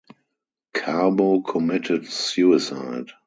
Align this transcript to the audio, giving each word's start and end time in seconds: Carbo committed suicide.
Carbo 0.73 1.41
committed 1.41 2.07
suicide. 2.07 3.11